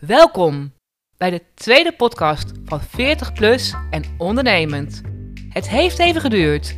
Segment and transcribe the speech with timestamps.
[0.00, 0.72] Welkom
[1.16, 5.00] bij de tweede podcast van 40 Plus en Ondernemend.
[5.48, 6.76] Het heeft even geduurd.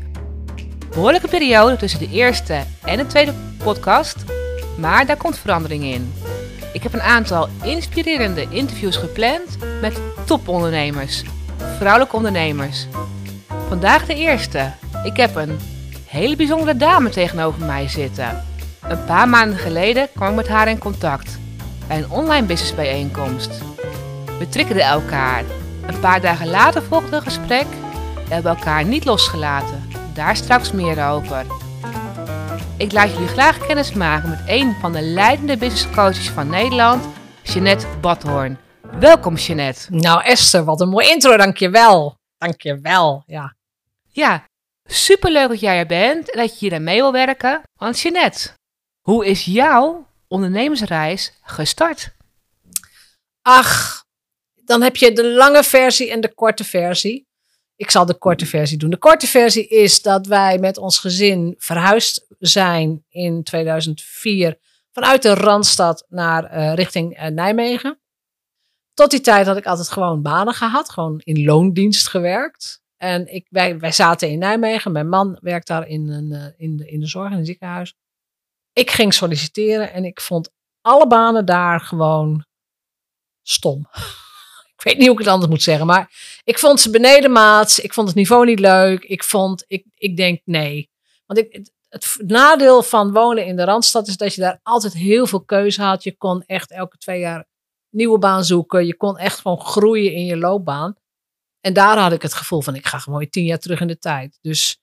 [0.91, 4.25] Behoorlijke periode tussen de eerste en de tweede podcast,
[4.76, 6.12] maar daar komt verandering in.
[6.73, 11.23] Ik heb een aantal inspirerende interviews gepland met topondernemers,
[11.77, 12.87] vrouwelijke ondernemers.
[13.69, 14.73] Vandaag de eerste.
[15.05, 15.59] Ik heb een
[16.07, 18.45] hele bijzondere dame tegenover mij zitten.
[18.82, 21.39] Een paar maanden geleden kwam ik met haar in contact
[21.89, 23.50] bij een online businessbijeenkomst.
[24.39, 25.44] We trikkerden elkaar.
[25.86, 27.67] Een paar dagen later volgde een gesprek.
[28.29, 29.89] We hebben elkaar niet losgelaten.
[30.14, 31.46] Daar straks meer over.
[32.77, 37.04] Ik laat jullie graag kennis maken met een van de leidende business coaches van Nederland,
[37.42, 38.58] Jeanette Badhoorn.
[38.98, 39.86] Welkom Jeanette.
[39.91, 42.16] Nou Esther, wat een mooi intro, dankjewel.
[42.38, 43.55] Dankjewel, ja.
[44.12, 44.44] Ja,
[44.84, 47.62] superleuk dat jij er bent en dat je hier aan mee wil werken.
[47.77, 48.50] Want Jeanette,
[49.00, 52.16] hoe is jouw ondernemersreis gestart?
[53.42, 54.05] Ach,
[54.64, 57.27] dan heb je de lange versie en de korte versie.
[57.77, 58.91] Ik zal de korte versie doen.
[58.91, 64.58] De korte versie is dat wij met ons gezin verhuisd zijn in 2004
[64.92, 67.98] vanuit de Randstad naar uh, richting uh, Nijmegen.
[68.95, 72.83] Tot die tijd had ik altijd gewoon banen gehad, gewoon in loondienst gewerkt.
[72.97, 74.92] En ik, wij, wij zaten in Nijmegen.
[74.92, 77.95] Mijn man werkt daar in, een, uh, in, de, in de zorg, in een ziekenhuis.
[78.78, 82.44] Ik ging solliciteren en ik vond alle banen daar gewoon
[83.42, 83.88] stom.
[84.76, 86.12] ik weet niet hoe ik het anders moet zeggen, maar
[86.44, 87.80] ik vond ze benedenmaats.
[87.80, 89.04] Ik vond het niveau niet leuk.
[89.04, 90.90] Ik vond, ik, ik denk nee.
[91.26, 95.26] Want ik, het, nadeel van wonen in de Randstad is dat je daar altijd heel
[95.26, 96.02] veel keuze had.
[96.02, 97.46] Je kon echt elke twee jaar
[97.90, 98.86] nieuwe baan zoeken.
[98.86, 100.96] Je kon echt gewoon groeien in je loopbaan.
[101.60, 103.98] En daar had ik het gevoel van, ik ga gewoon tien jaar terug in de
[103.98, 104.38] tijd.
[104.40, 104.77] Dus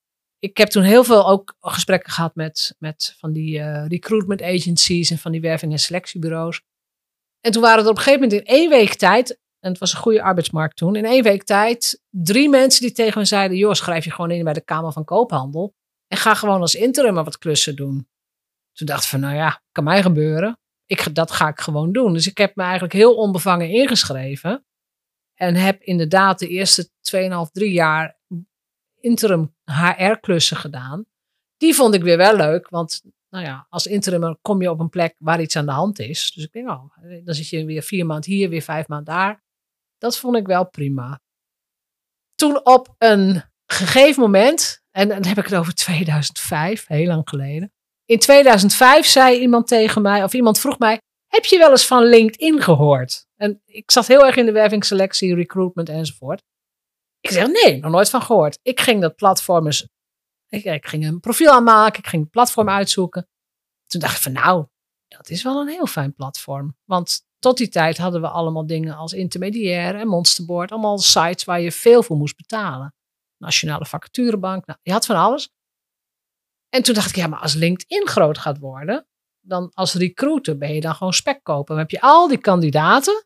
[0.46, 5.12] ik heb toen heel veel ook gesprekken gehad met, met van die uh, recruitment agencies
[5.12, 6.62] en van die werving- en selectiebureaus.
[7.42, 9.94] En toen waren er op een gegeven moment in één week tijd, en het was
[9.94, 13.74] een goede arbeidsmarkt toen, in één week tijd drie mensen die tegen me zeiden, joh,
[13.74, 15.74] schrijf je gewoon in bij de Kamer van Koophandel
[16.08, 18.08] en ga gewoon als interim wat klussen doen.
[18.74, 20.60] Toen dacht ik van, nou ja, kan mij gebeuren.
[20.86, 22.14] Ik, dat ga ik gewoon doen.
[22.14, 24.66] Dus ik heb me eigenlijk heel onbevangen ingeschreven.
[25.34, 28.18] En heb inderdaad de eerste 2,5, 3 jaar
[29.06, 31.06] interim HR-klussen gedaan.
[31.58, 34.90] Die vond ik weer wel leuk, want nou ja, als interim kom je op een
[34.90, 36.32] plek waar iets aan de hand is.
[36.32, 36.84] Dus ik denk, oh,
[37.24, 39.44] dan zit je weer vier maanden hier, weer vijf maanden daar.
[39.98, 41.20] Dat vond ik wel prima.
[42.36, 47.74] Toen op een gegeven moment, en dan heb ik het over 2005, heel lang geleden.
[48.06, 52.04] In 2005 zei iemand tegen mij, of iemand vroeg mij, heb je wel eens van
[52.04, 53.26] LinkedIn gehoord?
[53.36, 56.42] En ik zat heel erg in de wervingsselectie, recruitment enzovoort.
[57.26, 58.60] Ik zeg, nee, nog nooit van gehoord.
[58.62, 59.88] Ik ging dat platform eens,
[60.48, 63.28] ik, ik ging een profiel aanmaken, ik ging het platform uitzoeken.
[63.88, 64.66] Toen dacht ik van, nou,
[65.08, 66.78] dat is wel een heel fijn platform.
[66.84, 70.72] Want tot die tijd hadden we allemaal dingen als intermediair en monsterboard.
[70.72, 72.96] Allemaal sites waar je veel voor moest betalen.
[73.38, 75.50] Nationale vacaturebank, nou, je had van alles.
[76.70, 79.08] En toen dacht ik, ja, maar als LinkedIn groot gaat worden,
[79.42, 81.76] dan als recruiter ben je dan gewoon spek kopen.
[81.76, 83.26] Dan heb je al die kandidaten.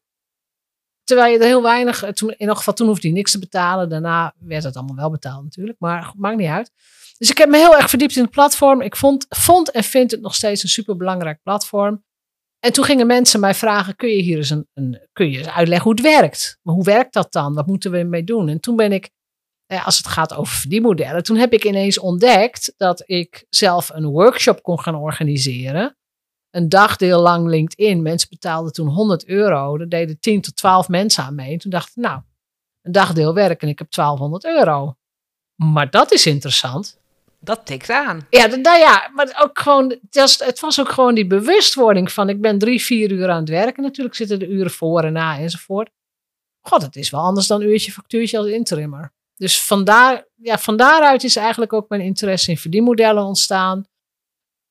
[1.09, 3.89] Terwijl je er heel weinig, eh, in elk geval toen hoefde je niks te betalen.
[3.89, 6.71] Daarna werd het allemaal wel betaald natuurlijk, maar maakt niet uit.
[7.17, 8.81] Dus ik heb me heel erg verdiept in het platform.
[8.81, 12.03] Ik vond, vond en vind het nog steeds een superbelangrijk platform.
[12.59, 15.87] En toen gingen mensen mij vragen, kun je hier eens, een, kun je eens uitleggen
[15.91, 16.59] hoe het werkt?
[16.61, 17.53] Maar hoe werkt dat dan?
[17.53, 18.49] Wat moeten we ermee doen?
[18.49, 19.09] En toen ben ik,
[19.65, 24.05] eh, als het gaat over verdienmodellen, toen heb ik ineens ontdekt dat ik zelf een
[24.05, 25.97] workshop kon gaan organiseren
[26.51, 28.01] een dagdeel lang LinkedIn.
[28.01, 29.77] Mensen betaalden toen 100 euro.
[29.77, 31.51] Er deden 10 tot 12 mensen aan mee.
[31.51, 32.21] En toen dacht ik, nou,
[32.81, 34.95] een dagdeel werk en ik heb 1200 euro.
[35.55, 36.99] Maar dat is interessant.
[37.39, 38.27] Dat tikt aan.
[38.29, 42.59] Ja, nou ja, maar ook gewoon, het was, ook gewoon die bewustwording van, ik ben
[42.59, 43.83] drie, vier uur aan het werken.
[43.83, 45.89] Natuurlijk zitten de uren voor en na enzovoort.
[46.61, 49.13] God, het is wel anders dan een uurtje factuurtje als interimmer.
[49.35, 53.85] Dus vandaar, ja, van daaruit is eigenlijk ook mijn interesse in verdienmodellen ontstaan.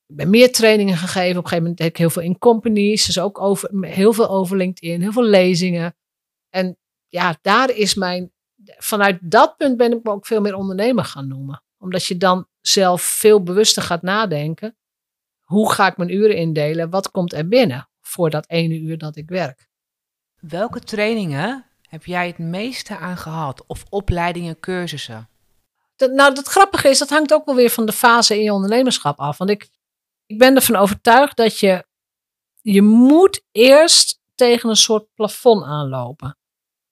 [0.09, 1.39] Ik ben meer trainingen gegeven.
[1.39, 3.07] Op een gegeven moment heb ik heel veel in companies.
[3.07, 5.01] Dus ook over, heel veel over LinkedIn.
[5.01, 5.97] Heel veel lezingen.
[6.51, 6.79] En
[7.09, 8.33] ja, daar is mijn...
[8.65, 11.63] Vanuit dat punt ben ik me ook veel meer ondernemer gaan noemen.
[11.79, 14.77] Omdat je dan zelf veel bewuster gaat nadenken.
[15.41, 16.91] Hoe ga ik mijn uren indelen?
[16.91, 19.69] Wat komt er binnen voor dat ene uur dat ik werk?
[20.41, 23.65] Welke trainingen heb jij het meeste aan gehad?
[23.67, 25.29] Of opleidingen, cursussen?
[25.97, 28.53] Dat, nou, het grappige is, dat hangt ook wel weer van de fase in je
[28.53, 29.39] ondernemerschap af.
[29.39, 29.69] Want ik,
[30.29, 31.87] ik ben ervan overtuigd dat je,
[32.61, 36.39] je moet eerst tegen een soort plafond aanlopen.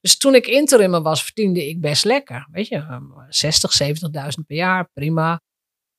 [0.00, 2.48] Dus toen ik interimmer was, verdiende ik best lekker.
[2.50, 5.42] Weet je, 60, 70.000 per jaar, prima.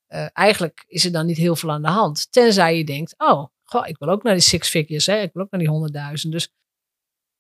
[0.09, 2.31] Uh, eigenlijk is er dan niet heel veel aan de hand.
[2.31, 5.21] Tenzij je denkt, oh, goh, ik wil ook naar die six figures, hè?
[5.21, 6.29] ik wil ook naar die 100.000.
[6.29, 6.49] Dus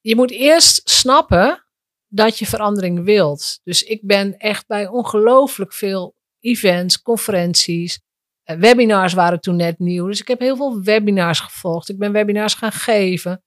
[0.01, 1.65] je moet eerst snappen
[2.07, 3.59] dat je verandering wilt.
[3.63, 8.06] Dus ik ben echt bij ongelooflijk veel events, conferenties, eh,
[8.55, 10.07] webinars waren toen net nieuw.
[10.07, 11.89] Dus ik heb heel veel webinars gevolgd.
[11.89, 13.43] Ik ben webinars gaan geven.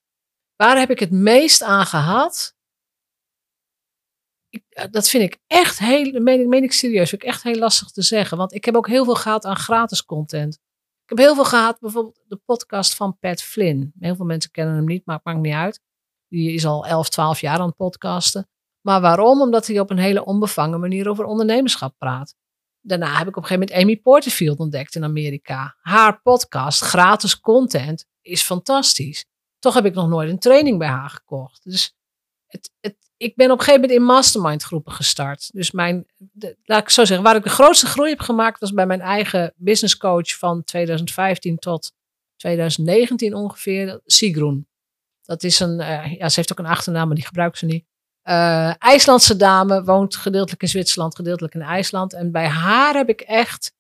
[0.57, 2.55] Waar heb ik het meest aan gehad?
[4.49, 7.91] Ik, eh, dat vind ik echt heel, meen, meen ik serieus, ik echt heel lastig
[7.91, 8.37] te zeggen.
[8.37, 10.55] Want ik heb ook heel veel gehad aan gratis content.
[11.03, 13.93] Ik heb heel veel gehad, bijvoorbeeld de podcast van Pat Flynn.
[13.99, 15.81] Heel veel mensen kennen hem niet, maar het maakt niet uit.
[16.29, 18.49] Die is al 11, 12 jaar aan het podcasten.
[18.81, 19.41] Maar waarom?
[19.41, 22.35] Omdat hij op een hele onbevangen manier over ondernemerschap praat.
[22.81, 25.77] Daarna heb ik op een gegeven moment Amy Porterfield ontdekt in Amerika.
[25.81, 29.25] Haar podcast, gratis content, is fantastisch.
[29.59, 31.65] Toch heb ik nog nooit een training bij haar gekocht.
[31.65, 31.95] Dus
[32.47, 35.51] het, het, ik ben op een gegeven moment in mastermind groepen gestart.
[35.53, 36.07] Dus mijn,
[36.65, 39.53] laat ik zo zeggen, waar ik de grootste groei heb gemaakt was bij mijn eigen
[39.57, 41.93] business coach van 2015 tot
[42.37, 44.69] 2019 ongeveer, Sigrun.
[45.23, 47.85] Dat is een, uh, ja, ze heeft ook een achternaam, maar die gebruikt ze niet.
[48.25, 52.13] Uh, IJslandse dame, woont gedeeltelijk in Zwitserland, gedeeltelijk in IJsland.
[52.13, 53.73] En bij haar heb ik echt,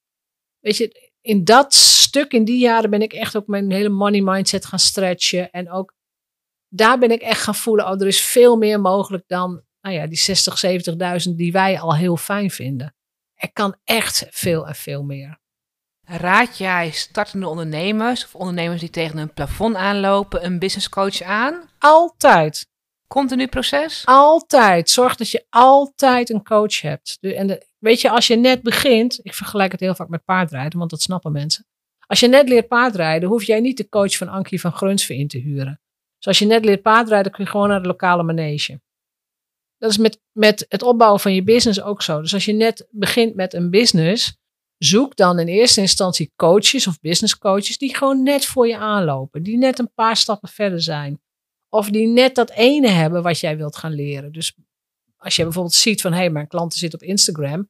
[0.58, 4.20] weet je, in dat stuk, in die jaren ben ik echt ook mijn hele money
[4.20, 5.50] mindset gaan stretchen.
[5.50, 5.94] En ook
[6.68, 10.06] daar ben ik echt gaan voelen, oh, er is veel meer mogelijk dan, nou ja,
[10.06, 10.64] die 60,
[11.28, 12.94] 70.000 die wij al heel fijn vinden.
[13.34, 15.38] Er kan echt veel en veel meer.
[16.06, 21.70] Raad jij startende ondernemers of ondernemers die tegen een plafond aanlopen een business coach aan?
[21.78, 22.69] Altijd.
[23.12, 24.02] Continu proces?
[24.04, 24.90] Altijd.
[24.90, 27.18] Zorg dat je altijd een coach hebt.
[27.20, 30.90] En weet je, als je net begint, ik vergelijk het heel vaak met paardrijden, want
[30.90, 31.66] dat snappen mensen.
[32.06, 35.28] Als je net leert paardrijden, hoef jij niet de coach van Ankie van Grunsven in
[35.28, 35.80] te huren.
[36.16, 38.80] Dus als je net leert paardrijden, kun je gewoon naar de lokale manege.
[39.78, 42.20] Dat is met, met het opbouwen van je business ook zo.
[42.20, 44.36] Dus als je net begint met een business,
[44.78, 49.42] zoek dan in eerste instantie coaches of business coaches die gewoon net voor je aanlopen.
[49.42, 51.20] Die net een paar stappen verder zijn.
[51.70, 54.32] Of die net dat ene hebben wat jij wilt gaan leren.
[54.32, 54.54] Dus
[55.16, 57.68] als je bijvoorbeeld ziet van hé, hey, mijn klanten zitten op Instagram.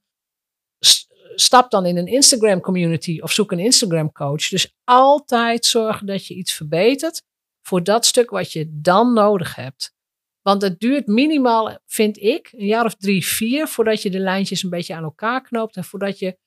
[1.35, 4.49] Stap dan in een Instagram community of zoek een Instagram coach.
[4.49, 7.23] Dus altijd zorgen dat je iets verbetert
[7.67, 9.95] voor dat stuk wat je dan nodig hebt.
[10.43, 14.63] Want het duurt minimaal, vind ik, een jaar of drie, vier voordat je de lijntjes
[14.63, 16.39] een beetje aan elkaar knoopt en voordat je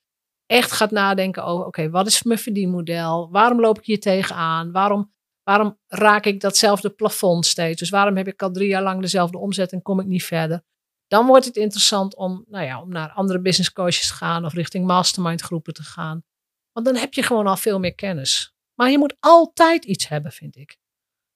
[0.45, 3.31] echt gaat nadenken over, oké, wat is mijn verdienmodel?
[3.31, 4.71] Waarom loop ik hier tegenaan?
[4.71, 5.13] Waarom
[5.43, 7.79] Waarom raak ik datzelfde plafond steeds?
[7.79, 10.63] Dus waarom heb ik al drie jaar lang dezelfde omzet en kom ik niet verder?
[11.07, 14.53] Dan wordt het interessant om, nou ja, om naar andere business coaches te gaan of
[14.53, 16.23] richting mastermind groepen te gaan.
[16.71, 18.55] Want dan heb je gewoon al veel meer kennis.
[18.73, 20.77] Maar je moet altijd iets hebben, vind ik.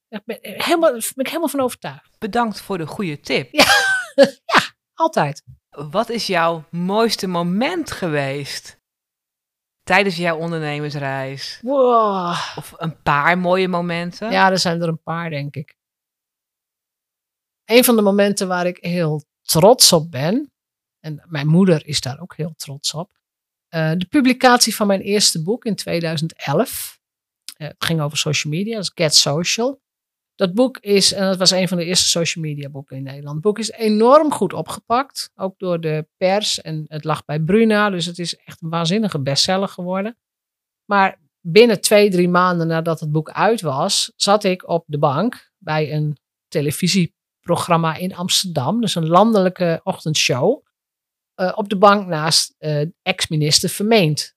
[0.07, 2.15] Daar ben, helemaal, ben ik helemaal van overtuigd.
[2.17, 3.51] Bedankt voor de goede tip.
[3.51, 3.65] Ja,
[4.53, 4.61] ja
[4.93, 5.43] altijd.
[5.69, 8.79] Wat is jouw mooiste moment geweest?
[9.87, 11.59] Tijdens jouw ondernemersreis?
[11.61, 12.29] Wow.
[12.55, 14.31] Of een paar mooie momenten?
[14.31, 15.75] Ja, er zijn er een paar, denk ik.
[17.65, 20.51] Een van de momenten waar ik heel trots op ben,
[20.99, 23.11] en mijn moeder is daar ook heel trots op,
[23.69, 26.99] uh, de publicatie van mijn eerste boek in 2011.
[27.57, 29.81] Uh, het ging over social media, is Get Social.
[30.37, 33.33] Dat boek is, en dat was een van de eerste social media boeken in Nederland.
[33.33, 36.61] Het boek is enorm goed opgepakt, ook door de pers.
[36.61, 40.17] En het lag bij Bruna, dus het is echt een waanzinnige bestseller geworden.
[40.85, 45.51] Maar binnen twee, drie maanden nadat het boek uit was, zat ik op de bank
[45.57, 46.17] bij een
[46.47, 48.81] televisieprogramma in Amsterdam.
[48.81, 50.65] Dus een landelijke ochtendshow.
[51.35, 54.35] Uh, op de bank naast uh, ex-minister Vermeend.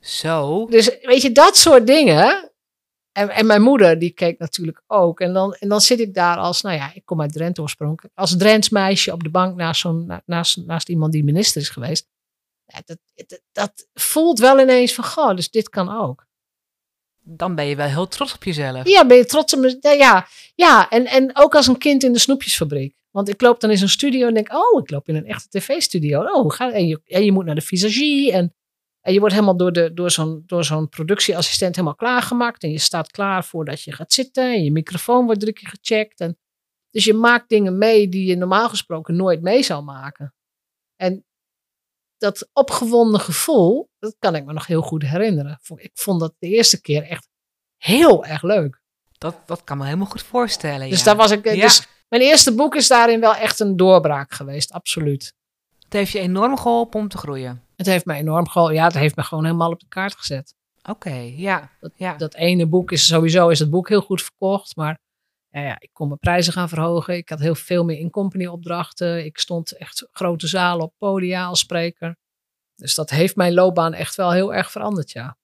[0.00, 0.66] Zo.
[0.66, 2.52] Dus weet je, dat soort dingen,
[3.16, 5.20] en, en mijn moeder, die keek natuurlijk ook.
[5.20, 8.14] En dan, en dan zit ik daar als, nou ja, ik kom uit Drenthe oorspronkelijk.
[8.14, 12.08] Als Drents meisje op de bank naast, zo'n, naast, naast iemand die minister is geweest.
[12.66, 16.26] Ja, dat, dat, dat, voelt wel ineens van, goh, dus dit kan ook.
[17.22, 18.88] Dan ben je wel heel trots op jezelf.
[18.88, 19.96] Ja, ben je trots op mezelf.
[19.96, 22.96] Ja, ja en, en ook als een kind in de snoepjesfabriek.
[23.10, 25.58] Want ik loop dan in zo'n studio en denk, oh, ik loop in een echte
[25.58, 26.20] tv-studio.
[26.22, 28.54] Oh, ga, en, je, en je moet naar de visagie en
[29.06, 32.62] en je wordt helemaal door, de, door, zo'n, door zo'n productieassistent helemaal klaargemaakt.
[32.62, 34.44] En je staat klaar voordat je gaat zitten.
[34.44, 36.20] En je microfoon wordt drie keer gecheckt.
[36.20, 36.38] En,
[36.90, 40.34] dus je maakt dingen mee die je normaal gesproken nooit mee zou maken.
[40.96, 41.24] En
[42.16, 45.60] dat opgewonden gevoel, dat kan ik me nog heel goed herinneren.
[45.76, 47.28] Ik vond dat de eerste keer echt
[47.76, 48.80] heel erg leuk.
[49.12, 50.90] Dat, dat kan me helemaal goed voorstellen.
[50.90, 54.72] Dus, daar was ik, dus mijn eerste boek is daarin wel echt een doorbraak geweest,
[54.72, 55.34] absoluut.
[55.84, 57.65] Het heeft je enorm geholpen om te groeien.
[57.76, 58.74] Het heeft me enorm geholpen.
[58.76, 60.54] Ja, het heeft me gewoon helemaal op de kaart gezet.
[60.82, 61.70] Oké, ja.
[61.80, 62.16] Dat, ja.
[62.16, 64.76] dat ene boek is sowieso is het boek heel goed verkocht.
[64.76, 64.98] Maar
[65.48, 67.16] ja, ja, ik kon mijn prijzen gaan verhogen.
[67.16, 69.24] Ik had heel veel meer in-company opdrachten.
[69.24, 72.16] Ik stond echt grote zalen op podia als spreker.
[72.74, 75.36] Dus dat heeft mijn loopbaan echt wel heel erg veranderd, ja.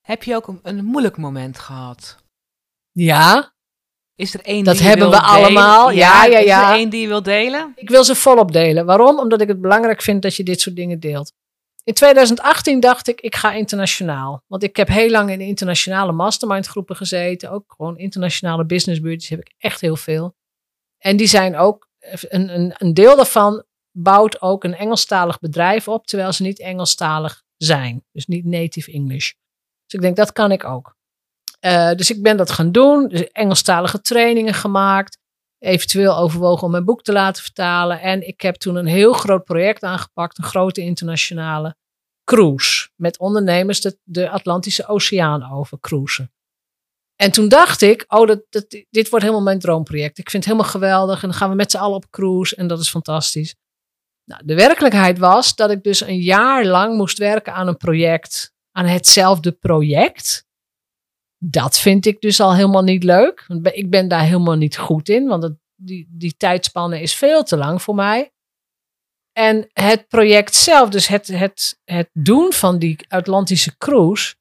[0.00, 2.24] Heb je ook een, een moeilijk moment gehad?
[2.92, 3.54] Ja.
[4.20, 5.86] Is er één Dat die je hebben we allemaal.
[5.86, 6.00] delen?
[6.00, 6.70] Ja, ja, Is ja.
[6.70, 7.72] er één die je wil delen?
[7.74, 8.86] Ik wil ze volop delen.
[8.86, 9.18] Waarom?
[9.18, 11.32] Omdat ik het belangrijk vind dat je dit soort dingen deelt.
[11.84, 14.42] In 2018 dacht ik, ik ga internationaal.
[14.46, 17.50] Want ik heb heel lang in internationale mastermind groepen gezeten.
[17.50, 20.34] Ook gewoon internationale business buddies heb ik echt heel veel.
[20.98, 21.88] En die zijn ook,
[22.28, 27.42] een, een, een deel daarvan bouwt ook een Engelstalig bedrijf op, terwijl ze niet Engelstalig
[27.56, 28.04] zijn.
[28.12, 29.32] Dus niet native English.
[29.84, 30.98] Dus ik denk, dat kan ik ook.
[31.60, 33.08] Eh, dus ik ben dat gaan doen.
[33.08, 35.18] Dus Engelstalige trainingen gemaakt.
[35.58, 38.00] Eventueel overwogen om mijn boek te laten vertalen.
[38.00, 40.38] En ik heb toen een heel groot project aangepakt.
[40.38, 41.76] Een grote internationale
[42.24, 42.88] cruise.
[42.96, 46.32] Met ondernemers de, de Atlantische Oceaan over cruisen.
[47.16, 50.18] En toen dacht ik, oh, dat, dit wordt helemaal mijn droomproject.
[50.18, 51.22] Ik vind het helemaal geweldig.
[51.22, 52.56] En dan gaan we met z'n allen op cruise.
[52.56, 53.54] En dat is fantastisch.
[54.24, 58.52] Nou, de werkelijkheid was dat ik dus een jaar lang moest werken aan een project.
[58.72, 60.48] Aan hetzelfde project.
[61.44, 63.46] Dat vind ik dus al helemaal niet leuk.
[63.62, 65.26] Ik ben daar helemaal niet goed in.
[65.26, 68.32] Want die, die tijdspanne is veel te lang voor mij.
[69.32, 74.34] En het project zelf, dus het, het, het doen van die Atlantische cruise.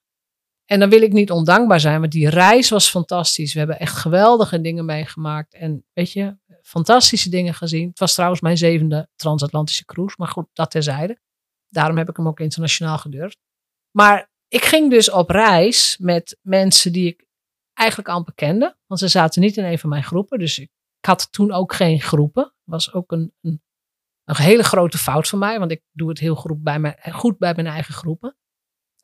[0.66, 3.54] En dan wil ik niet ondankbaar zijn, want die reis was fantastisch.
[3.54, 5.54] We hebben echt geweldige dingen meegemaakt.
[5.54, 7.90] En weet je, fantastische dingen gezien.
[7.90, 10.16] Het was trouwens mijn zevende transatlantische cruise.
[10.18, 11.20] Maar goed, dat terzijde.
[11.68, 13.38] Daarom heb ik hem ook internationaal gedurfd.
[13.92, 17.28] Maar ik ging dus op reis met mensen die ik
[17.74, 18.78] eigenlijk amper kende.
[18.88, 20.40] Want ze zaten niet in een van mijn groepen.
[20.40, 22.54] Dus ik, had toen ook geen groepen.
[22.64, 23.62] Was ook een, een,
[24.24, 25.60] een hele grote fout van mij.
[25.60, 28.38] Want ik doe het heel goed bij mijn, goed bij mijn eigen groepen.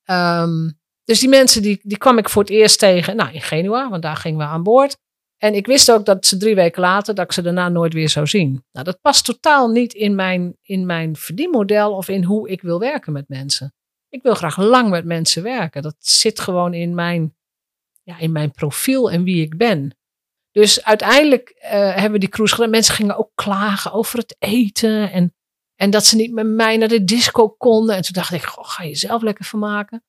[0.03, 0.69] Ehm,
[1.03, 3.89] dus die mensen die, die kwam ik voor het eerst tegen nou, in Genua.
[3.89, 4.97] Want daar gingen we aan boord.
[5.37, 8.09] En ik wist ook dat ze drie weken later, dat ik ze daarna nooit weer
[8.09, 8.65] zou zien.
[8.71, 12.79] Nou, dat past totaal niet in mijn, in mijn verdienmodel of in hoe ik wil
[12.79, 13.73] werken met mensen.
[14.09, 15.81] Ik wil graag lang met mensen werken.
[15.81, 17.35] Dat zit gewoon in mijn,
[18.03, 19.97] ja, in mijn profiel en wie ik ben.
[20.51, 22.69] Dus uiteindelijk eh, hebben we die cruise gedaan.
[22.69, 25.11] Mensen gingen ook klagen over het eten.
[25.11, 25.35] En,
[25.75, 27.95] en dat ze niet met mij naar de disco konden.
[27.95, 30.03] En toen dacht ik, ga je zelf lekker vermaken.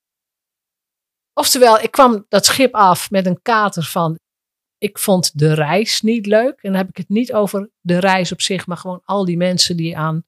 [1.32, 4.18] Oftewel, ik kwam dat schip af met een kater van...
[4.78, 6.62] Ik vond de reis niet leuk.
[6.62, 8.66] En dan heb ik het niet over de reis op zich.
[8.66, 10.24] Maar gewoon al die mensen die aan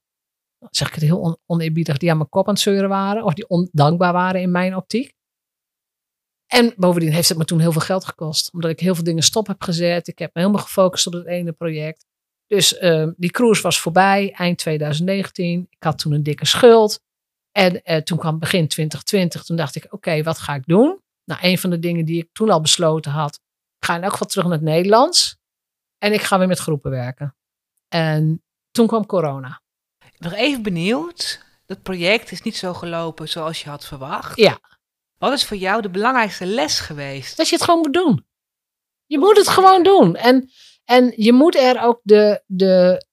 [0.69, 3.23] zeg ik het heel on oneerbiedig, die aan mijn kop aan het zeuren waren.
[3.23, 5.13] Of die ondankbaar waren in mijn optiek.
[6.47, 8.53] En bovendien heeft het me toen heel veel geld gekost.
[8.53, 10.07] Omdat ik heel veel dingen stop heb gezet.
[10.07, 12.05] Ik heb me helemaal gefocust op het ene project.
[12.47, 15.67] Dus uh, die cruise was voorbij, eind 2019.
[15.69, 16.99] Ik had toen een dikke schuld.
[17.51, 19.43] En uh, toen kwam begin 2020.
[19.43, 21.01] Toen dacht ik, oké, wat ga ik doen?
[21.25, 23.35] Nou, een van de dingen die ik toen al besloten had.
[23.79, 25.37] Ik ga in elk geval terug naar het Nederlands.
[25.97, 27.35] En ik ga weer met groepen werken.
[27.87, 29.61] En toen kwam corona
[30.19, 31.45] nog even benieuwd.
[31.65, 34.37] Dat project is niet zo gelopen zoals je had verwacht.
[34.37, 34.59] Ja.
[35.17, 37.37] Wat is voor jou de belangrijkste les geweest?
[37.37, 38.25] Dat je het gewoon moet doen.
[39.05, 40.15] Je moet het gewoon doen.
[40.15, 40.49] En,
[40.85, 43.05] en je moet er ook de, de.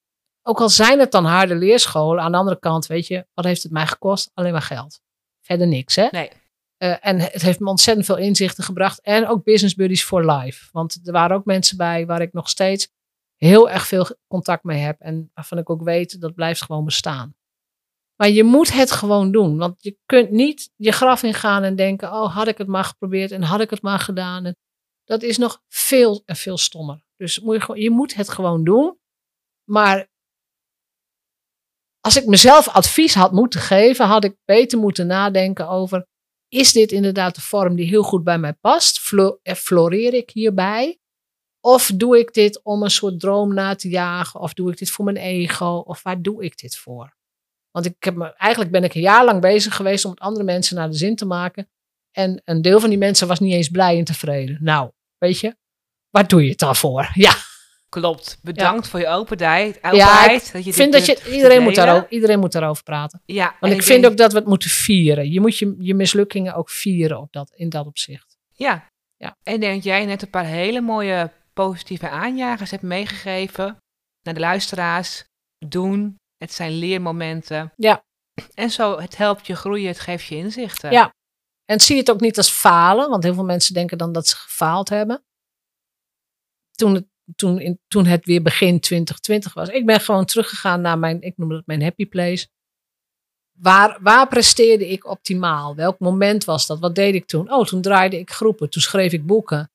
[0.42, 3.62] Ook al zijn het dan harde leerscholen, aan de andere kant, weet je, wat heeft
[3.62, 4.30] het mij gekost?
[4.34, 5.00] Alleen maar geld.
[5.40, 6.08] Verder niks, hè?
[6.10, 6.30] Nee.
[6.78, 9.00] Uh, en het heeft me ontzettend veel inzichten gebracht.
[9.00, 10.68] En ook business buddies for life.
[10.72, 12.88] Want er waren ook mensen bij waar ik nog steeds
[13.36, 15.00] heel erg veel contact mee heb.
[15.00, 17.34] En waarvan ik ook weet, dat blijft gewoon bestaan.
[18.16, 19.56] Maar je moet het gewoon doen.
[19.56, 23.30] Want je kunt niet je graf ingaan en denken, oh had ik het maar geprobeerd
[23.30, 24.54] en had ik het maar gedaan.
[25.04, 27.04] Dat is nog veel en veel stommer.
[27.16, 28.98] Dus moet je, gewoon, je moet het gewoon doen.
[29.70, 30.08] Maar
[32.00, 36.06] als ik mezelf advies had moeten geven, had ik beter moeten nadenken over,
[36.48, 38.98] is dit inderdaad de vorm die heel goed bij mij past?
[39.00, 41.00] Flo floreer ik hierbij?
[41.66, 44.40] Of doe ik dit om een soort droom na te jagen?
[44.40, 45.82] Of doe ik dit voor mijn ego?
[45.86, 47.16] Of waar doe ik dit voor?
[47.70, 50.44] Want ik heb me, eigenlijk ben ik een jaar lang bezig geweest om het andere
[50.44, 51.68] mensen naar de zin te maken.
[52.12, 54.58] En een deel van die mensen was niet eens blij en tevreden.
[54.60, 55.56] Nou, weet je,
[56.10, 57.10] waar doe je het dan voor?
[57.14, 57.34] Ja.
[57.88, 58.38] Klopt.
[58.42, 58.90] Bedankt ja.
[58.90, 59.78] voor je openheid.
[59.82, 63.22] Ja, openheid ik dat je vind dat je, iedereen moet, daarover, iedereen moet daarover praten.
[63.24, 65.30] Ja, Want ik vind denk, ook dat we het moeten vieren.
[65.30, 68.38] Je moet je, je mislukkingen ook vieren op dat, in dat opzicht.
[68.52, 68.90] Ja.
[69.16, 69.36] ja.
[69.42, 73.76] En ik denk jij net een paar hele mooie positieve aanjagers hebt meegegeven
[74.22, 75.24] naar de luisteraars.
[75.66, 77.72] Doen, het zijn leermomenten.
[77.76, 78.04] Ja.
[78.54, 80.90] En zo, het helpt je groeien, het geeft je inzichten.
[80.90, 81.14] Ja.
[81.64, 84.36] En zie het ook niet als falen, want heel veel mensen denken dan dat ze
[84.36, 85.24] gefaald hebben.
[86.70, 89.68] Toen het, toen, in, toen het weer begin 2020 was.
[89.68, 92.48] Ik ben gewoon teruggegaan naar mijn, ik noem dat mijn happy place.
[93.58, 95.74] Waar, waar presteerde ik optimaal?
[95.74, 96.78] Welk moment was dat?
[96.78, 97.52] Wat deed ik toen?
[97.52, 99.70] Oh, toen draaide ik groepen, toen schreef ik boeken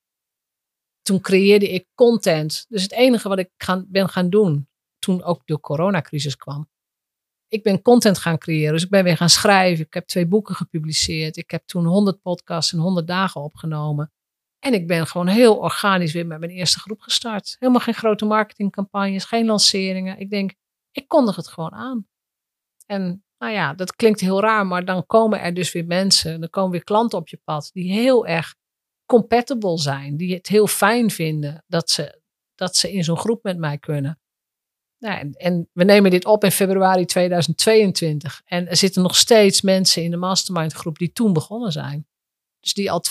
[1.02, 2.66] toen creëerde ik content.
[2.68, 4.68] Dus het enige wat ik gaan, ben gaan doen,
[4.98, 6.70] toen ook de coronacrisis kwam.
[7.48, 8.72] Ik ben content gaan creëren.
[8.72, 9.84] Dus ik ben weer gaan schrijven.
[9.84, 11.36] Ik heb twee boeken gepubliceerd.
[11.36, 14.12] Ik heb toen 100 podcasts in 100 dagen opgenomen.
[14.58, 17.56] En ik ben gewoon heel organisch weer met mijn eerste groep gestart.
[17.58, 20.18] Helemaal geen grote marketingcampagnes, geen lanceringen.
[20.18, 20.54] Ik denk,
[20.90, 22.06] ik kondig het gewoon aan.
[22.86, 26.50] En nou ja, dat klinkt heel raar, maar dan komen er dus weer mensen, dan
[26.50, 28.54] komen weer klanten op je pad die heel erg
[29.12, 32.20] compatible zijn, die het heel fijn vinden dat ze,
[32.54, 34.20] dat ze in zo'n groep met mij kunnen.
[34.98, 39.60] Nou, en, en, we nemen dit op in februari 2022 en er zitten nog steeds
[39.60, 42.06] mensen in de mastermind groep die toen begonnen zijn.
[42.60, 43.04] Dus die al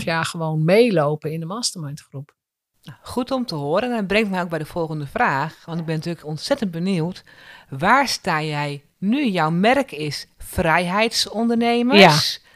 [0.00, 2.36] 2,5 jaar gewoon meelopen in de mastermind groep.
[2.82, 3.90] Nou, goed om te horen.
[3.90, 5.64] En dat brengt mij ook bij de volgende vraag.
[5.64, 7.24] Want ik ben natuurlijk ontzettend benieuwd.
[7.68, 9.30] Waar sta jij nu?
[9.30, 12.42] Jouw merk is vrijheidsondernemers.
[12.42, 12.48] Ja.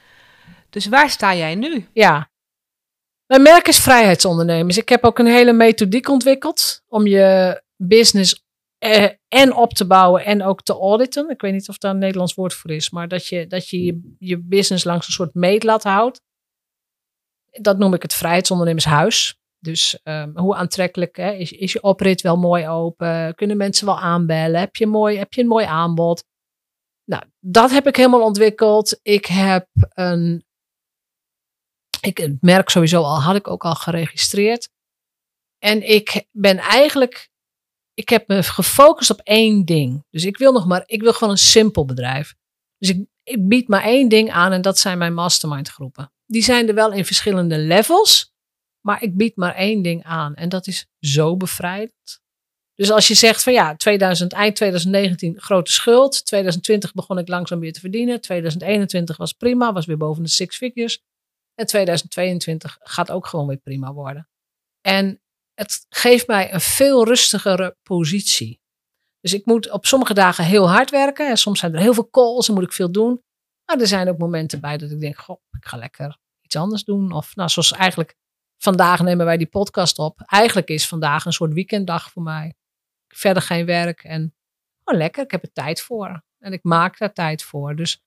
[0.71, 1.89] Dus waar sta jij nu?
[1.93, 2.31] Ja.
[3.33, 4.77] Mijn merk is vrijheidsondernemers.
[4.77, 8.45] Ik heb ook een hele methodiek ontwikkeld om je business
[8.79, 11.31] eh, en op te bouwen en ook te auditen.
[11.31, 14.15] Ik weet niet of daar een Nederlands woord voor is, maar dat je dat je,
[14.19, 16.21] je, business langs een soort meetlat houdt.
[17.51, 19.39] Dat noem ik het vrijheidsondernemershuis.
[19.59, 23.35] Dus um, hoe aantrekkelijk hè, is, is je oprit wel mooi open?
[23.35, 24.61] Kunnen mensen wel aanbellen?
[24.61, 26.25] Heb je, mooi, heb je een mooi aanbod?
[27.05, 28.99] Nou, dat heb ik helemaal ontwikkeld.
[29.03, 30.45] Ik heb een.
[32.07, 34.69] Ik, merk sowieso al, had ik ook al geregistreerd.
[35.59, 37.31] En ik ben eigenlijk.
[37.95, 40.05] Ik heb me gefocust op één ding.
[40.11, 40.83] Dus ik wil nog maar.
[40.87, 42.35] Ik wil gewoon een simpel bedrijf.
[42.79, 46.13] Dus ik, ik bied maar één ding aan en dat zijn mijn mastermind groepen.
[46.27, 48.33] Die zijn er wel in verschillende levels.
[48.81, 52.21] Maar ik bied maar één ding aan en dat is zo bevrijdend.
[52.75, 56.25] Dus als je zegt van ja, 2000, eind 2019 grote schuld.
[56.27, 58.21] 2020 begon ik langzaam weer te verdienen.
[58.21, 61.03] 2021 was prima, was weer boven de six figures.
[61.55, 64.29] En 2022 gaat ook gewoon weer prima worden.
[64.81, 65.23] En
[65.55, 68.61] het geeft mij een veel rustigere positie.
[69.21, 71.29] Dus ik moet op sommige dagen heel hard werken.
[71.29, 73.23] En soms zijn er heel veel calls en moet ik veel doen.
[73.65, 76.85] Maar er zijn ook momenten bij dat ik denk, goh, ik ga lekker iets anders
[76.85, 77.13] doen.
[77.13, 78.15] Of nou, zoals eigenlijk
[78.63, 80.21] vandaag nemen wij die podcast op.
[80.21, 82.55] Eigenlijk is vandaag een soort weekenddag voor mij.
[83.09, 84.35] Verder geen werk en
[84.85, 86.23] oh, lekker, ik heb er tijd voor.
[86.39, 87.77] En ik maak daar tijd voor.
[87.77, 88.03] Dus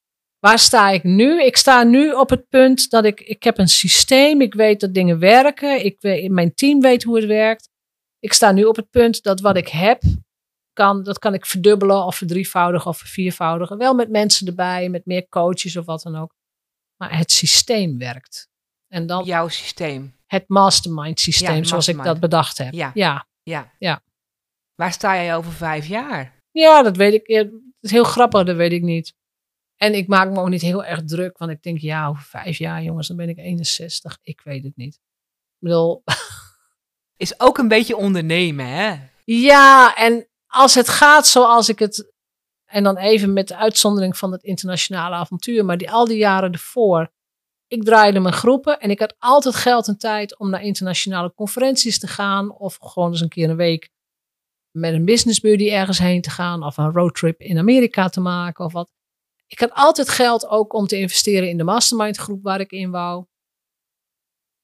[0.46, 1.44] waar sta ik nu?
[1.44, 4.42] Ik sta nu op het punt dat ik, ik heb een systeem.
[4.42, 5.86] Ik weet dat dingen werken.
[5.86, 7.70] Ik mijn team weet hoe het werkt.
[8.20, 10.02] Ik sta nu op het punt dat wat ik heb,
[10.74, 13.78] kan, dat kan ik verdubbelen of verdrievoudigen of viervoudigen.
[13.78, 16.34] Wel met mensen erbij, met meer coaches of wat dan ook.
[16.96, 18.48] Maar het systeem werkt.
[18.88, 22.74] En dan, Jouw systeem het mastermind systeem zoals ik dat bedacht heb.
[22.74, 22.92] Ja.
[22.94, 23.28] ja.
[23.44, 23.72] ja.
[23.80, 24.02] ja.
[24.76, 26.40] Waar sta jij over vijf jaar?
[26.52, 27.28] Ja, dat weet ik.
[27.28, 29.14] Het is heel grappig, dat weet ik niet.
[29.76, 32.58] En ik maak me ook niet heel erg druk, want ik denk, ja, over vijf
[32.58, 34.18] jaar, jongens, dan ben ik 61.
[34.22, 34.94] Ik weet het niet.
[34.96, 36.04] Ik bedoel.
[37.18, 38.96] Is ook een beetje ondernemen, hè?
[39.24, 42.14] Ja, en als het gaat zoals ik het.
[42.66, 46.52] En dan even met de uitzondering van het internationale avontuur, maar die al die jaren
[46.52, 47.14] ervoor
[47.68, 52.00] ik draaide mijn groepen en ik had altijd geld en tijd om naar internationale conferenties
[52.00, 52.58] te gaan.
[52.58, 53.90] Of gewoon eens een keer een week
[54.72, 56.64] met een business buddy ergens heen te gaan.
[56.64, 58.94] Of een roadtrip in Amerika te maken of wat.
[59.56, 62.92] Ik had altijd geld ook om te investeren in de mastermind groep waar ik in
[62.92, 63.26] wou.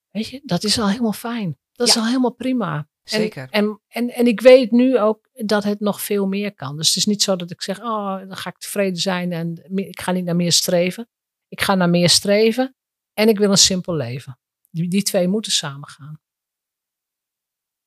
[0.10, 1.58] Weet je, dat is al helemaal fijn.
[1.71, 2.89] Dat is al helemaal prima.
[3.04, 3.47] Zeker.
[3.49, 6.77] En, en, en, en, ik weet nu ook dat het nog veel meer kan.
[6.77, 9.62] Dus het is niet zo dat ik zeg, oh, dan ga ik tevreden zijn en
[9.75, 11.10] ik ga niet naar meer streven.
[11.47, 12.75] Ik ga naar meer streven.
[13.13, 14.39] En ik wil een simpel leven.
[14.69, 16.21] Die, die twee moeten samengaan.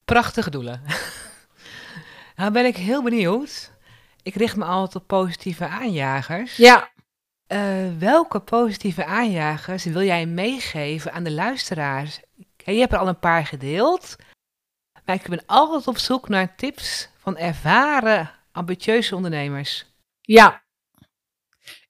[0.05, 0.83] Prachtige doelen.
[2.37, 3.73] nou ben ik heel benieuwd.
[4.23, 6.57] Ik richt me altijd op positieve aanjagers.
[6.57, 6.93] Ja.
[7.49, 12.21] Uh, welke positieve aanjagers wil jij meegeven aan de luisteraars?
[12.57, 14.17] Je hebt er al een paar gedeeld.
[15.05, 19.87] Maar ik ben altijd op zoek naar tips van ervaren, ambitieuze ondernemers.
[20.21, 20.65] Ja.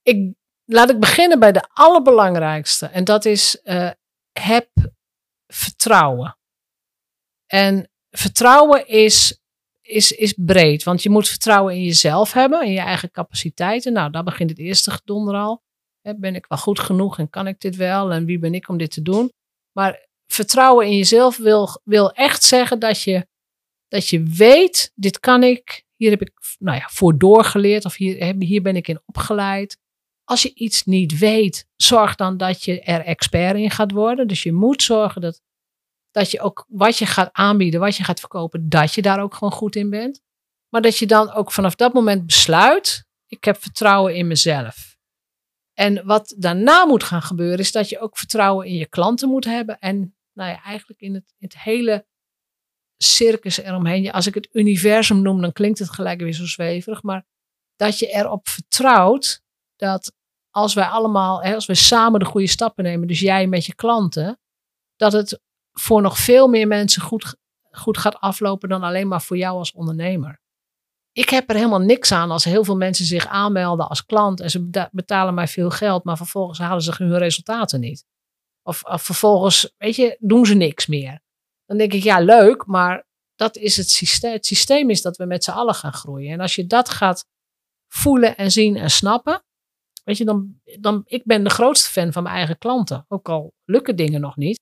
[0.03, 2.87] Ik laat ik beginnen bij de allerbelangrijkste.
[2.87, 3.91] En dat is uh,
[4.33, 4.69] heb
[5.47, 6.39] vertrouwen.
[7.47, 9.44] En vertrouwen is,
[9.85, 10.83] is, is breed.
[10.83, 13.93] Want je moet vertrouwen in jezelf hebben, in je eigen capaciteiten.
[13.93, 15.63] Nou, daar begint het eerste gedonder al.
[16.17, 18.13] Ben ik wel goed genoeg en kan ik dit wel?
[18.13, 19.33] En wie ben ik om dit te doen?
[19.73, 23.27] Maar vertrouwen in jezelf wil, wil echt zeggen dat je,
[23.89, 25.85] dat je weet, dit kan ik.
[25.97, 29.79] Hier heb ik nou ja, voor doorgeleerd of hier, hier ben ik in opgeleid.
[30.25, 34.29] Als je iets niet weet, zorg dan dat je er expert in gaat worden.
[34.29, 35.41] Dus je moet zorgen dat,
[36.15, 39.35] dat je ook wat je gaat aanbieden, wat je gaat verkopen, dat je daar ook
[39.35, 40.21] gewoon goed in bent.
[40.69, 44.97] Maar dat je dan ook vanaf dat moment besluit, ik heb vertrouwen in mezelf.
[45.73, 49.45] En wat daarna moet gaan gebeuren, is dat je ook vertrouwen in je klanten moet
[49.45, 49.79] hebben.
[49.79, 52.07] En nou ja, eigenlijk in het, in het hele
[52.97, 54.13] circus eromheen.
[54.13, 57.03] Als ik het universum noem, dan klinkt het gelijk weer zo zweverig.
[57.03, 57.27] Maar
[57.77, 59.43] dat je erop vertrouwt
[59.77, 60.13] dat
[60.51, 63.75] als wij allemaal, hè, als we samen de goede stappen nemen, dus jij met je
[63.75, 64.39] klanten,
[64.97, 65.41] dat het
[65.75, 67.37] voor nog veel meer mensen goed,
[67.71, 70.41] goed gaat aflopen dan alleen maar voor jou als ondernemer.
[71.13, 74.51] Ik heb er helemaal niks aan als heel veel mensen zich aanmelden als klant en
[74.51, 78.05] ze betalen mij veel geld, maar vervolgens halen ze hun resultaten niet.
[78.63, 81.21] Of, of vervolgens, weet je, doen ze niks meer.
[81.67, 84.33] Dan denk ik, ja, leuk, maar dat is het systeem.
[84.33, 86.33] Het systeem is dat we met z'n allen gaan groeien.
[86.33, 87.27] En als je dat gaat
[87.89, 89.45] voelen en zien en snappen,
[90.05, 93.05] weet je, dan, dan ik ben de grootste fan van mijn eigen klanten.
[93.09, 94.61] Ook al lukken dingen nog niet.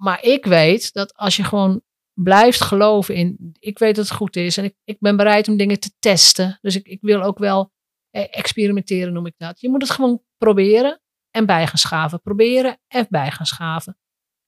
[0.00, 1.82] Maar ik weet dat als je gewoon
[2.12, 5.56] blijft geloven in, ik weet dat het goed is en ik, ik ben bereid om
[5.56, 6.58] dingen te testen.
[6.60, 7.72] Dus ik, ik wil ook wel
[8.10, 9.60] eh, experimenteren, noem ik dat.
[9.60, 12.20] Je moet het gewoon proberen en bij gaan schaven.
[12.20, 13.98] Proberen en bij gaan schaven.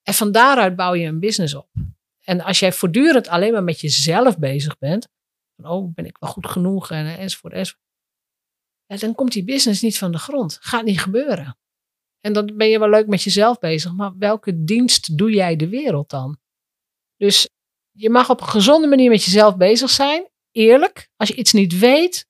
[0.02, 1.68] En van daaruit bouw je een business op.
[2.24, 5.08] En als jij voortdurend alleen maar met jezelf bezig bent,
[5.56, 7.82] van oh, ben ik wel goed genoeg en enzovoort, enzovoort.
[8.86, 10.58] Ja, dan komt die business niet van de grond.
[10.60, 11.56] Gaat niet gebeuren.
[12.22, 15.68] En dan ben je wel leuk met jezelf bezig, maar welke dienst doe jij de
[15.68, 16.38] wereld dan?
[17.16, 17.48] Dus
[17.90, 21.10] je mag op een gezonde manier met jezelf bezig zijn, eerlijk.
[21.16, 22.26] Als je iets niet weet,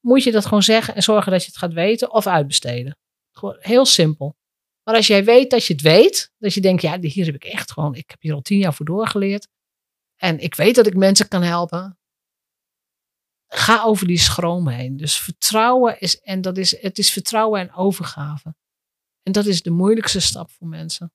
[0.00, 2.98] moet je dat gewoon zeggen en zorgen dat je het gaat weten of uitbesteden.
[3.32, 4.36] Gewoon heel simpel.
[4.82, 7.44] Maar als jij weet dat je het weet, dat je denkt, ja, hier heb ik
[7.44, 9.48] echt gewoon, ik heb hier al tien jaar voor doorgeleerd.
[10.16, 11.98] En ik weet dat ik mensen kan helpen.
[13.46, 14.96] Ga over die schroom heen.
[14.96, 18.54] Dus vertrouwen is, en dat is, het is vertrouwen en overgave.
[19.26, 21.12] En dat is de moeilijkste stap voor mensen.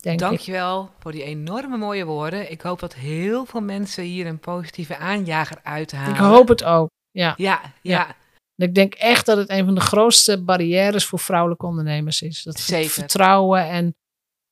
[0.00, 0.90] Denk Dankjewel ik.
[0.98, 2.50] voor die enorme mooie woorden.
[2.50, 6.14] Ik hoop dat heel veel mensen hier een positieve aanjager uithalen.
[6.14, 6.90] Ik hoop het ook.
[7.10, 7.34] Ja.
[7.36, 8.16] Ja, ja.
[8.56, 12.42] ik denk echt dat het een van de grootste barrières voor vrouwelijke ondernemers is.
[12.42, 12.90] Dat Zeker.
[12.90, 13.96] vertrouwen en,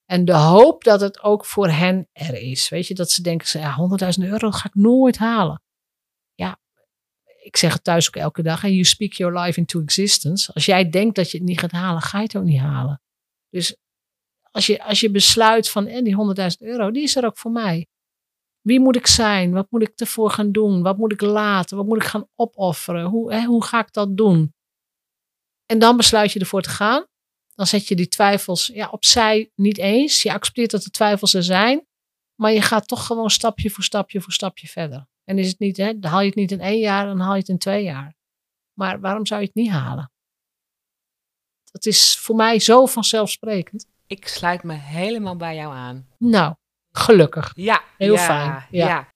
[0.05, 2.69] en de hoop dat het ook voor hen er is.
[2.69, 3.77] Weet je, dat ze denken, ja,
[4.19, 5.63] 100.000 euro ga ik nooit halen.
[7.43, 8.65] Ik zeg het thuis ook elke dag.
[8.65, 10.53] En you speak your life into existence.
[10.53, 13.03] Als jij denkt dat je het niet gaat halen, ga je het ook niet halen.
[13.49, 13.77] Dus
[14.51, 17.51] als je, als je besluit van en die 100.000 euro, die is er ook voor
[17.51, 17.87] mij.
[18.61, 19.53] Wie moet ik zijn?
[19.53, 20.83] Wat moet ik ervoor gaan doen?
[20.83, 21.77] Wat moet ik laten?
[21.77, 23.05] Wat moet ik gaan opofferen?
[23.05, 24.55] Hoe, hè, hoe ga ik dat doen?
[25.67, 27.07] En dan besluit je ervoor te gaan.
[27.55, 30.23] Dan zet je die twijfels ja, opzij niet eens.
[30.23, 31.87] Je accepteert dat de twijfels er zijn.
[32.35, 35.07] Maar je gaat toch gewoon stapje voor stapje voor stapje verder.
[35.25, 37.33] En is het niet, hè, dan haal je het niet in één jaar, dan haal
[37.33, 38.15] je het in twee jaar.
[38.73, 40.13] Maar waarom zou je het niet halen?
[41.71, 43.87] Dat is voor mij zo vanzelfsprekend.
[44.07, 46.07] Ik sluit me helemaal bij jou aan.
[46.19, 46.55] Nou,
[46.91, 47.53] gelukkig.
[47.55, 48.67] Ja, heel fijn.
[48.71, 49.09] Ja.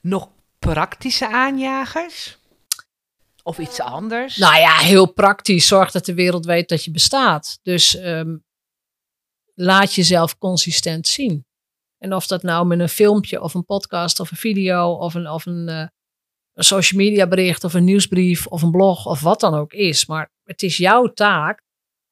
[0.00, 2.38] Nog praktische aanjagers?
[3.42, 4.36] Of iets anders?
[4.36, 5.66] Nou ja, heel praktisch.
[5.66, 7.58] Zorg dat de wereld weet dat je bestaat.
[7.62, 8.36] Dus ehm,
[9.54, 11.46] laat jezelf consistent zien.
[11.98, 15.28] En of dat nou met een filmpje of een podcast of een video of een,
[15.28, 15.86] of een, uh,
[16.52, 20.06] een social media bericht of een nieuwsbrief of een blog of wat dan ook is.
[20.06, 21.62] Maar het is jouw taak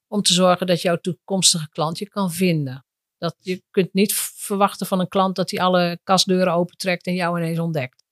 [0.07, 2.85] om te zorgen dat jouw toekomstige klant je kan vinden.
[3.17, 7.37] Dat je kunt niet verwachten van een klant dat hij alle kastdeuren opentrekt en jou
[7.37, 8.03] ineens ontdekt.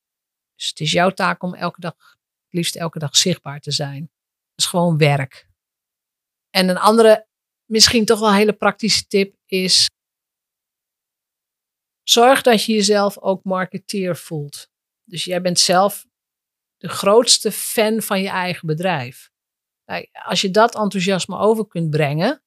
[0.55, 3.99] Dus het is jouw taak om elke dag, het liefst elke dag zichtbaar te zijn.
[3.99, 5.47] Dat is gewoon werk.
[6.49, 7.27] En een andere,
[7.65, 9.89] misschien toch wel hele praktische tip is:
[12.09, 14.69] zorg dat je jezelf ook marketeer voelt.
[15.03, 16.05] Dus jij bent zelf
[16.77, 19.31] de grootste fan van je eigen bedrijf.
[19.85, 22.43] Nou, als je dat enthousiasme over kunt brengen,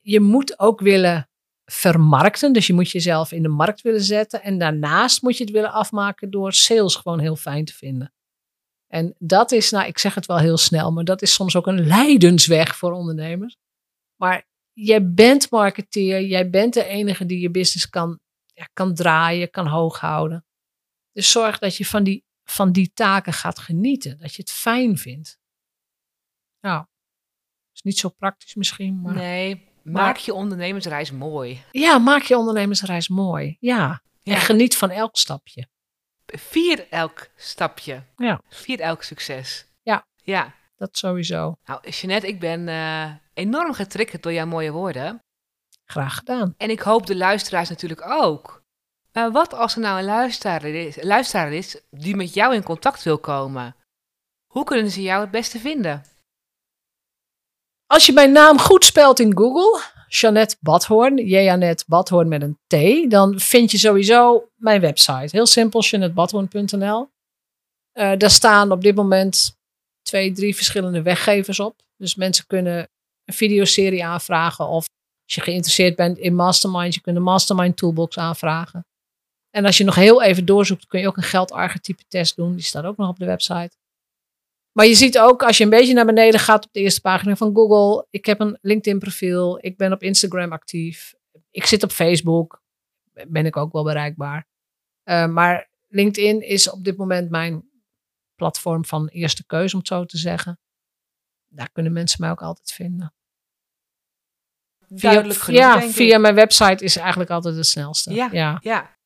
[0.00, 1.28] je moet ook willen
[1.64, 2.52] vermarkten.
[2.52, 4.42] Dus je moet jezelf in de markt willen zetten.
[4.42, 8.14] En daarnaast moet je het willen afmaken door sales gewoon heel fijn te vinden.
[8.86, 11.66] En dat is, nou, ik zeg het wel heel snel, maar dat is soms ook
[11.66, 13.56] een leidensweg voor ondernemers.
[14.16, 19.50] Maar jij bent marketeer, jij bent de enige die je business kan, ja, kan draaien,
[19.50, 20.44] kan hoog houden.
[21.12, 24.98] Dus zorg dat je van die, van die taken gaat genieten, dat je het fijn
[24.98, 25.38] vindt.
[26.60, 26.84] Nou,
[27.74, 29.00] is niet zo praktisch misschien.
[29.00, 31.62] Maar, nee, maak je ondernemersreis mooi.
[31.70, 33.56] Ja, maak je ondernemersreis mooi.
[33.60, 34.02] Ja.
[34.22, 34.34] ja.
[34.34, 35.68] En geniet van elk stapje.
[36.26, 38.02] Vier elk stapje.
[38.16, 38.40] Ja.
[38.48, 39.66] Vier elk succes.
[39.82, 40.06] Ja.
[40.22, 40.54] Ja.
[40.76, 41.54] Dat sowieso.
[41.64, 45.22] Nou, Jeanette, ik ben uh, enorm getriggerd door jouw mooie woorden.
[45.84, 46.54] Graag gedaan.
[46.56, 48.62] En ik hoop de luisteraars natuurlijk ook.
[49.12, 53.02] Maar wat als er nou een luisteraar is, luisteraar is die met jou in contact
[53.02, 53.76] wil komen?
[54.46, 56.04] Hoe kunnen ze jou het beste vinden?
[57.86, 63.10] Als je mijn naam goed spelt in Google, Jeannette Badhoorn, Janet Badhoorn met een T,
[63.10, 65.28] dan vind je sowieso mijn website.
[65.30, 67.12] Heel simpel, jeanettebadhoorn.nl.
[67.94, 69.56] Uh, daar staan op dit moment
[70.04, 71.82] twee, drie verschillende weggevers op.
[71.96, 72.88] Dus mensen kunnen
[73.24, 74.86] een videoserie aanvragen of
[75.24, 78.86] als je geïnteresseerd bent in Mastermind, je kunt de Mastermind Toolbox aanvragen.
[79.50, 82.54] En als je nog heel even doorzoekt, kun je ook een geldarchetype test doen.
[82.54, 83.76] Die staat ook nog op de website.
[84.72, 87.36] Maar je ziet ook als je een beetje naar beneden gaat op de eerste pagina
[87.36, 88.06] van Google.
[88.10, 89.58] Ik heb een LinkedIn profiel.
[89.60, 91.14] Ik ben op Instagram actief.
[91.50, 92.62] Ik zit op Facebook,
[93.28, 94.46] ben ik ook wel bereikbaar.
[95.04, 97.68] Uh, maar LinkedIn is op dit moment mijn
[98.34, 100.58] platform van eerste keuze, om het zo te zeggen.
[101.46, 103.14] Daar kunnen mensen mij ook altijd vinden.
[104.88, 108.14] Duidelijk via, genoeg, ja, via mijn website is eigenlijk altijd het snelste.
[108.14, 108.58] Ja, ja.
[108.60, 108.96] ja.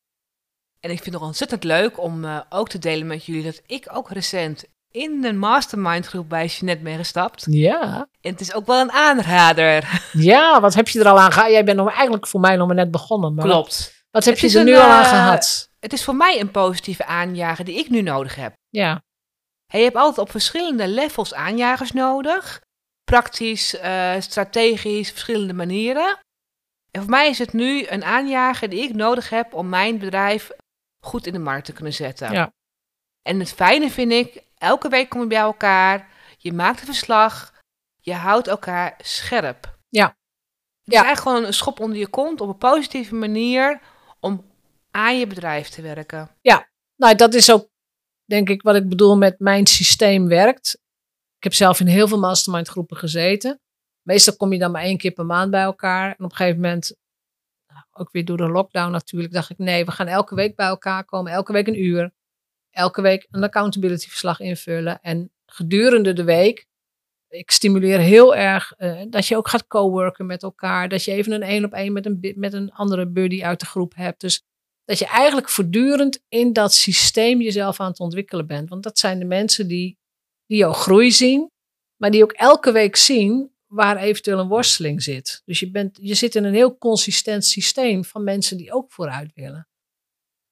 [0.79, 3.87] En ik vind het ontzettend leuk om uh, ook te delen met jullie dat ik
[3.91, 7.45] ook recent in een mastermind groep bij Jeanette ben gestapt.
[7.49, 8.07] Ja.
[8.21, 9.87] En het is ook wel een aanrader.
[10.11, 11.51] Ja, wat heb je er al aan gehad?
[11.51, 13.33] Jij bent nog eigenlijk voor mij nog maar net begonnen.
[13.33, 14.05] Maar Klopt.
[14.11, 15.69] Wat, heb Het je er een, nu al aan eh, gehad?
[15.79, 18.53] Het is voor mij een positieve aanjager die ik nu nodig heb.
[18.69, 19.03] Ja.
[19.69, 22.61] Hey, je hebt altijd op verschillende levels aanjagers nodig.
[23.03, 26.19] Praktisch, eh, strategisch, verschillende manieren.
[26.91, 30.51] En voor mij is het nu een aanjager die ik nodig heb om mijn bedrijf
[31.05, 32.31] goed in de markt te kunnen zetten.
[32.31, 32.51] Ja.
[33.21, 37.53] En het fijne vind ik, elke week kom je bij elkaar, je maakt een verslag,
[37.99, 39.77] je houdt elkaar scherp.
[39.89, 40.05] Ja.
[40.05, 40.13] Het
[40.87, 41.03] is Ja.
[41.03, 43.79] eigenlijk gewoon een schop onder je kont op een positieve manier
[44.19, 44.45] om
[44.91, 46.29] aan je bedrijf te werken.
[46.95, 47.68] Nou, dat is ook,
[48.29, 50.81] denk ik, wat ik bedoel met mijn systeem werkt.
[51.37, 53.59] Ik heb zelf in heel veel mastermind groepen gezeten.
[54.01, 56.07] Meestal kom je dan maar één keer per maand bij elkaar.
[56.07, 56.95] En op een gegeven moment,
[57.67, 60.67] nou, ook weer door de lockdown natuurlijk, dacht ik, nee, we gaan elke week bij
[60.67, 61.31] elkaar komen.
[61.31, 62.11] Elke week een uur.
[62.69, 65.01] Elke week een accountability verslag invullen.
[65.01, 66.67] En gedurende de week,
[67.27, 70.89] ik stimuleer heel erg eh, dat je ook gaat coworken met elkaar.
[70.89, 73.65] Dat je even een één op één met een, met een andere buddy uit de
[73.65, 74.21] groep hebt.
[74.21, 74.43] Dus
[74.89, 78.69] dat je eigenlijk voortdurend in dat systeem jezelf aan het ontwikkelen bent.
[78.69, 79.97] Want dat zijn de mensen die,
[80.45, 81.51] die jouw groei zien,
[81.95, 85.41] maar die ook elke week zien waar eventueel een worsteling zit.
[85.45, 89.31] Dus je, bent, je zit in een heel consistent systeem van mensen die ook vooruit
[89.33, 89.67] willen.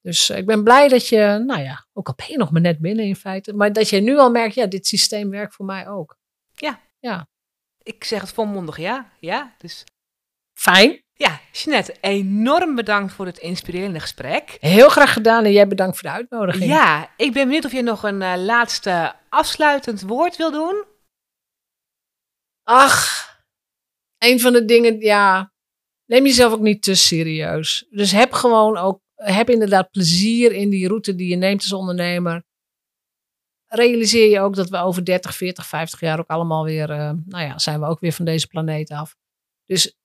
[0.01, 2.61] Dus eh, ik ben blij dat je, nou ja, ook al ben je nog maar
[2.61, 5.65] net binnen in feite, maar dat je nu al merkt, ja, dit systeem werkt voor
[5.65, 6.17] mij ook.
[7.83, 9.11] Ik zeg het volmondig ja.
[9.19, 9.55] ja.
[9.57, 9.83] Dus
[10.57, 14.57] Fijn, ja, Jeanette, enorm bedankt voor het inspirerende gesprek.
[14.59, 16.71] heel graag gedaan en jij bedankt voor de uitnodiging.
[16.71, 20.85] Ja, ik ben benieuwd of je nog een eh, laatste afsluitend woord wil doen.
[22.63, 23.27] Ach,
[24.17, 25.53] een van de dingen, ja,
[26.05, 27.85] neem jezelf ook niet te serieus.
[27.89, 32.43] Dus heb gewoon ook, heb inderdaad plezier in die route die je neemt als ondernemer.
[33.67, 37.43] Realiseer je ook dat we over 30, 40, 50 jaar ook allemaal weer, eh, nou
[37.43, 39.15] ja, zijn we ook weer van deze planeet af.
[39.65, 39.95] Dus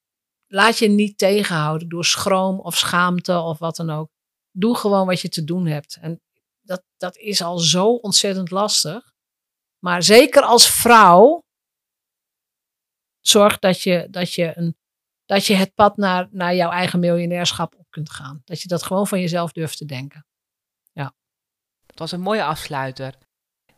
[0.52, 4.10] laat je niet tegenhouden door schroom of schaamte of wat dan ook.
[4.50, 5.98] Doe gewoon wat je te doen hebt.
[6.00, 6.20] En
[6.60, 9.12] dat, dat is al zo ontzettend lastig.
[9.78, 11.44] Maar zeker als vrouw
[13.20, 14.76] zorg dat je, dat je, een,
[15.24, 18.42] dat je het pad naar, naar jouw eigen miljonairschap op kunt gaan.
[18.44, 20.26] Dat je dat gewoon van jezelf durft te denken.
[21.92, 23.14] Het was een mooie afsluiter.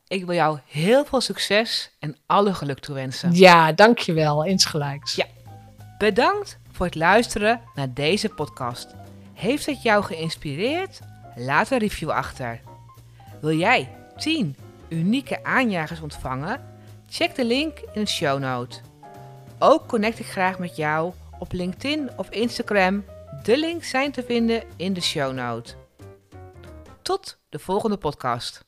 [0.07, 3.33] Ik wil jou heel veel succes en alle geluk toewensen.
[3.33, 4.45] Ja, dankjewel.
[4.45, 5.15] Insgelijks.
[5.15, 5.27] Ja.
[5.99, 8.95] Bedankt voor het luisteren naar deze podcast.
[9.33, 11.01] Heeft het jou geïnspireerd?
[11.37, 12.61] Laat een review achter.
[13.41, 14.57] Wil jij 10
[14.89, 16.65] unieke aanjagers ontvangen?
[17.09, 18.81] Check de link in de show note.
[19.59, 23.05] Ook connect ik graag met jou op LinkedIn of Instagram.
[23.43, 25.75] De links zijn te vinden in de show note.
[27.03, 28.65] Tot de volgende podcast.